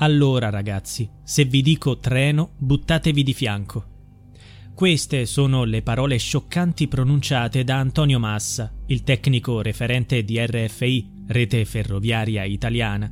[0.00, 3.96] Allora ragazzi, se vi dico treno, buttatevi di fianco.
[4.72, 11.64] Queste sono le parole scioccanti pronunciate da Antonio Massa, il tecnico referente di RFI, Rete
[11.64, 13.10] Ferroviaria Italiana,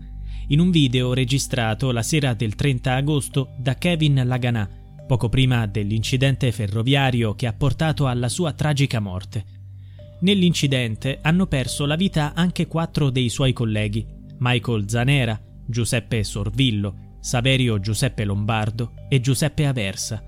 [0.48, 4.70] in un video registrato la sera del 30 agosto da Kevin Laganà,
[5.08, 9.44] poco prima dell'incidente ferroviario che ha portato alla sua tragica morte.
[10.20, 14.06] Nell'incidente hanno perso la vita anche quattro dei suoi colleghi,
[14.38, 20.22] Michael Zanera, Giuseppe Sorvillo, Saverio Giuseppe Lombardo e Giuseppe Aversa.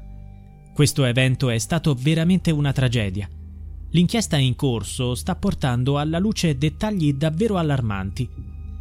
[0.74, 3.28] Questo evento è stato veramente una tragedia.
[3.90, 8.28] L'inchiesta in corso sta portando alla luce dettagli davvero allarmanti.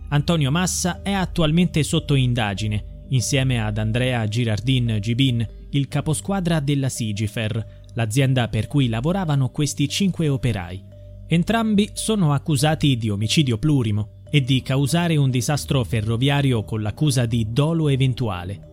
[0.09, 7.85] Antonio Massa è attualmente sotto indagine, insieme ad Andrea Girardin Gibin, il caposquadra della Sigifer,
[7.93, 10.83] l'azienda per cui lavoravano questi cinque operai.
[11.27, 17.47] Entrambi sono accusati di omicidio plurimo, e di causare un disastro ferroviario con l'accusa di
[17.49, 18.67] dolo eventuale.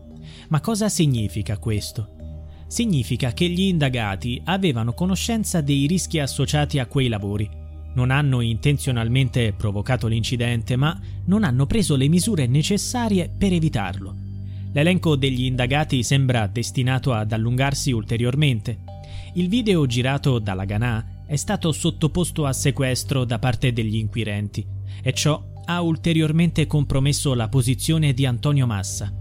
[0.48, 2.14] Ma cosa significa questo?
[2.66, 7.48] Significa che gli indagati avevano conoscenza dei rischi associati a quei lavori.
[7.94, 14.14] Non hanno intenzionalmente provocato l'incidente, ma non hanno preso le misure necessarie per evitarlo.
[14.72, 18.78] L'elenco degli indagati sembra destinato ad allungarsi ulteriormente.
[19.34, 25.12] Il video girato dalla Ganà è stato sottoposto a sequestro da parte degli inquirenti e
[25.12, 29.12] ciò ha ulteriormente compromesso la posizione di Antonio Massa.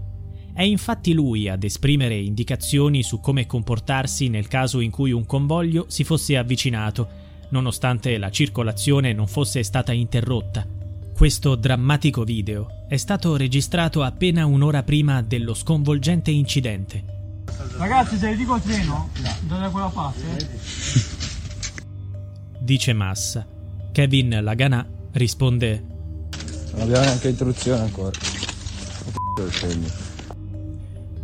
[0.52, 5.86] È infatti lui ad esprimere indicazioni su come comportarsi nel caso in cui un convoglio
[5.88, 7.08] si fosse avvicinato,
[7.48, 10.66] nonostante la circolazione non fosse stata interrotta.
[11.14, 17.04] Questo drammatico video è stato registrato appena un'ora prima dello sconvolgente incidente.
[17.76, 19.10] Ragazzi, se vi dico il treno,
[19.46, 20.48] da quella parte.
[22.60, 23.46] Dice Massa.
[23.92, 25.92] Kevin Laganà risponde
[26.74, 28.10] non abbiamo neanche istruzione ancora.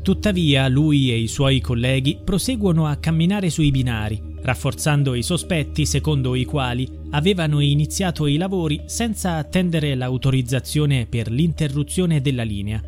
[0.03, 6.35] Tuttavia lui e i suoi colleghi proseguono a camminare sui binari, rafforzando i sospetti secondo
[6.35, 12.83] i quali avevano iniziato i lavori senza attendere l'autorizzazione per l'interruzione della linea.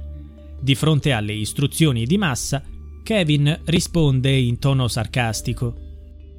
[0.60, 2.62] Di fronte alle istruzioni di massa,
[3.02, 5.74] Kevin risponde in tono sarcastico.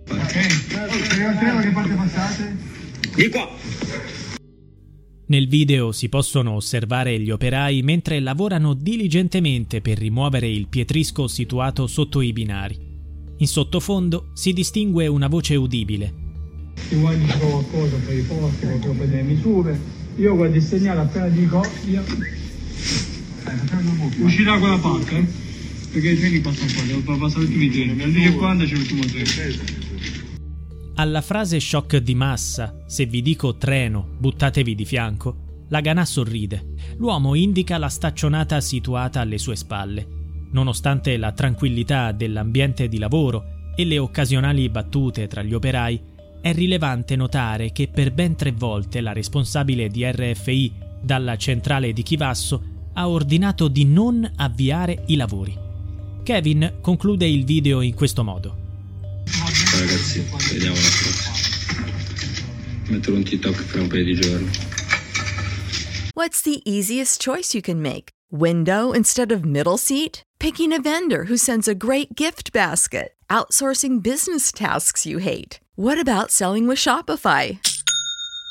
[0.09, 2.57] Ok, che parte passate?
[3.16, 4.12] Di qua!
[5.25, 11.88] Nel video si possono osservare gli operai mentre lavorano diligentemente per rimuovere il pietrisco situato
[11.88, 12.78] sotto i binari.
[13.38, 16.13] In sottofondo si distingue una voce udibile.
[16.75, 19.79] Se vuoi dire qualcosa per i posti, qualcosa per le misure,
[20.17, 22.03] io guardo il segnale appena dico via.
[24.19, 25.25] Uscirà quella parte, eh?
[25.94, 28.01] Perché i treni passano qua, devo passare tutti i treni.
[28.01, 29.83] Alle 10.40 c'è l'ultimo treno.
[30.96, 36.76] Alla frase shock di massa, se vi dico treno, buttatevi di fianco, la Ganà sorride.
[36.98, 40.08] L'uomo indica la staccionata situata alle sue spalle.
[40.52, 46.00] Nonostante la tranquillità dell'ambiente di lavoro e le occasionali battute tra gli operai,
[46.42, 52.03] è rilevante notare che per ben tre volte la responsabile di RFI dalla centrale di
[52.03, 55.58] Chivasso ha ordinato di non avviare i lavori.
[56.22, 58.62] Kevin conclude il video in questo modo.
[59.73, 61.34] Ciao ragazzi, vediamo prossima.
[62.89, 64.51] Metterò un TikTok fra un paio di giorni.
[66.13, 68.11] What's the easiest choice you can make?
[68.29, 70.22] Window instead of middle seat?
[70.38, 73.16] Picking a vendor who sends a great gift basket?
[73.31, 75.59] Outsourcing business tasks you hate?
[75.73, 77.57] What about selling with Shopify?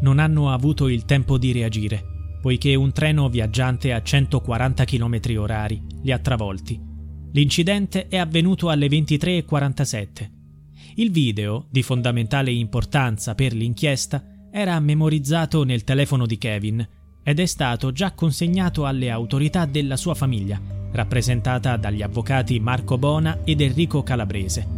[0.00, 5.82] Non hanno avuto il tempo di reagire, poiché un treno viaggiante a 140 km orari
[6.02, 6.78] li ha travolti.
[7.32, 10.30] L'incidente è avvenuto alle 23.47.
[10.96, 14.22] Il video, di fondamentale importanza per l'inchiesta,
[14.52, 16.86] era memorizzato nel telefono di Kevin
[17.22, 20.60] ed è stato già consegnato alle autorità della sua famiglia,
[20.92, 24.68] rappresentata dagli avvocati Marco Bona ed Enrico Calabrese.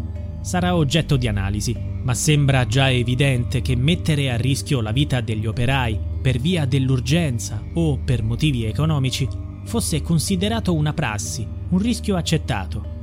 [0.41, 5.45] Sarà oggetto di analisi, ma sembra già evidente che mettere a rischio la vita degli
[5.45, 9.29] operai per via dell'urgenza o per motivi economici,
[9.65, 12.95] fosse considerato una prassi, un rischio accettato.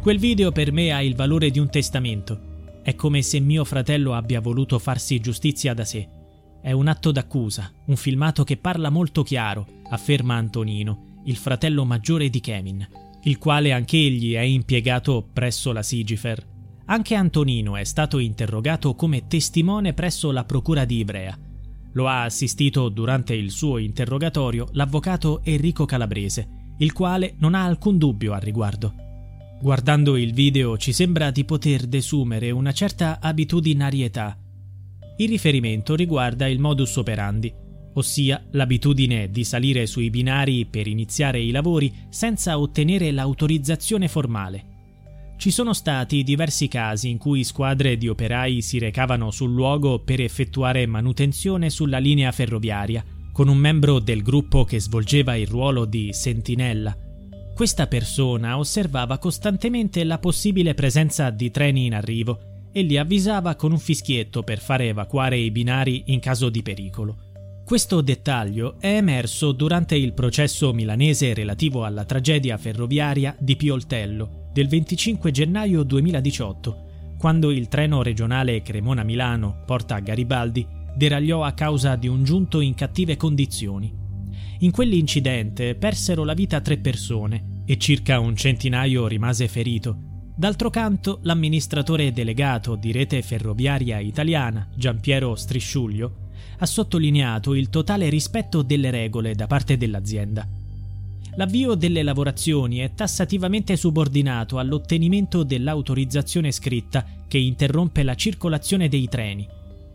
[0.00, 2.80] Quel video per me ha il valore di un testamento.
[2.82, 6.08] È come se mio fratello abbia voluto farsi giustizia da sé.
[6.60, 12.28] È un atto d'accusa, un filmato che parla molto chiaro, afferma Antonino, il fratello maggiore
[12.30, 12.84] di Kevin,
[13.22, 16.56] il quale anch'egli è impiegato presso la Sigifer.
[16.90, 21.38] Anche Antonino è stato interrogato come testimone presso la procura di Ivrea.
[21.92, 27.98] Lo ha assistito durante il suo interrogatorio l'avvocato Enrico Calabrese, il quale non ha alcun
[27.98, 28.94] dubbio al riguardo.
[29.60, 34.38] Guardando il video ci sembra di poter desumere una certa abitudinarietà.
[35.18, 37.52] Il riferimento riguarda il modus operandi,
[37.94, 44.67] ossia l'abitudine di salire sui binari per iniziare i lavori senza ottenere l'autorizzazione formale.
[45.38, 50.20] Ci sono stati diversi casi in cui squadre di operai si recavano sul luogo per
[50.20, 56.12] effettuare manutenzione sulla linea ferroviaria, con un membro del gruppo che svolgeva il ruolo di
[56.12, 56.92] sentinella.
[57.54, 63.70] Questa persona osservava costantemente la possibile presenza di treni in arrivo e li avvisava con
[63.70, 67.16] un fischietto per fare evacuare i binari in caso di pericolo.
[67.64, 74.66] Questo dettaglio è emerso durante il processo milanese relativo alla tragedia ferroviaria di Pioltello, del
[74.66, 80.66] 25 gennaio 2018, quando il treno regionale Cremona-Milano Porta Garibaldi
[80.96, 83.94] deragliò a causa di un giunto in cattive condizioni.
[84.58, 89.96] In quell'incidente persero la vita tre persone e circa un centinaio rimase ferito.
[90.34, 98.62] D'altro canto, l'amministratore delegato di Rete Ferroviaria Italiana, Giampiero Strisciuglio, ha sottolineato il totale rispetto
[98.62, 100.57] delle regole da parte dell'azienda
[101.38, 109.46] L'avvio delle lavorazioni è tassativamente subordinato all'ottenimento dell'autorizzazione scritta che interrompe la circolazione dei treni.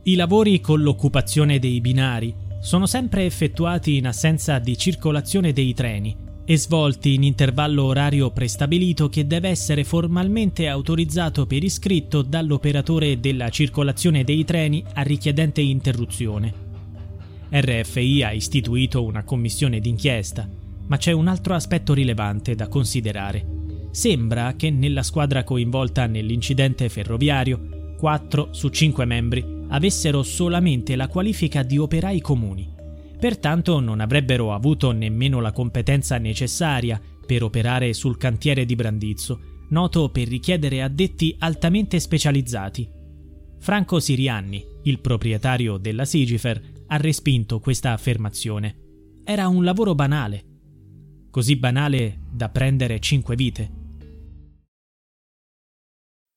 [0.03, 6.15] I lavori con l'occupazione dei binari sono sempre effettuati in assenza di circolazione dei treni
[6.45, 13.49] e svolti in intervallo orario prestabilito che deve essere formalmente autorizzato per iscritto dall'operatore della
[13.49, 16.53] circolazione dei treni a richiedente interruzione.
[17.51, 23.45] RFI ha istituito una commissione d'inchiesta ma c'è un altro aspetto rilevante da considerare.
[23.91, 31.63] Sembra che nella squadra coinvolta nell'incidente ferroviario, 4 su 5 membri avessero solamente la qualifica
[31.63, 32.71] di operai comuni.
[33.19, 39.39] Pertanto non avrebbero avuto nemmeno la competenza necessaria per operare sul cantiere di Brandizzo,
[39.69, 42.89] noto per richiedere addetti altamente specializzati.
[43.59, 48.75] Franco Sirianni, il proprietario della Sigifer, ha respinto questa affermazione.
[49.23, 50.43] Era un lavoro banale,
[51.33, 53.67] così banale da prendere cinque vite.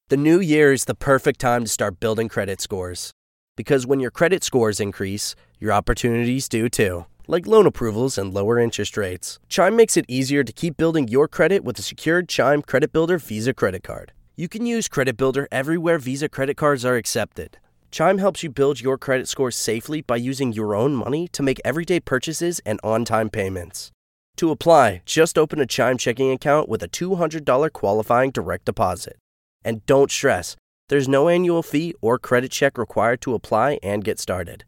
[0.08, 3.10] The new year is the perfect time to start building credit scores.
[3.56, 8.58] Because when your credit scores increase, your opportunities do too, like loan approvals and lower
[8.58, 9.38] interest rates.
[9.50, 13.18] Chime makes it easier to keep building your credit with a secured Chime Credit Builder
[13.18, 14.12] Visa credit card.
[14.34, 17.58] You can use Credit Builder everywhere Visa credit cards are accepted.
[17.90, 21.60] Chime helps you build your credit score safely by using your own money to make
[21.64, 23.92] everyday purchases and on time payments.
[24.36, 29.16] To apply, just open a Chime checking account with a $200 qualifying direct deposit.
[29.64, 30.56] And don't stress,
[30.88, 34.64] there's no annual fee or credit check required to apply and get started.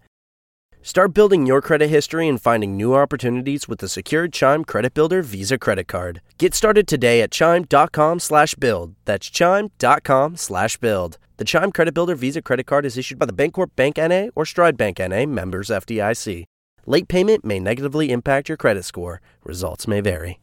[0.80, 5.20] Start building your credit history and finding new opportunities with the secured Chime Credit Builder
[5.20, 6.22] Visa Credit Card.
[6.38, 8.94] Get started today at chime.com slash build.
[9.04, 11.18] That's chime.com slash build.
[11.36, 14.30] The Chime Credit Builder Visa Credit Card is issued by the Bancorp Bank N.A.
[14.34, 15.26] or Stride Bank N.A.
[15.26, 16.46] members FDIC.
[16.90, 19.20] Late payment may negatively impact your credit score.
[19.44, 20.38] Results may vary.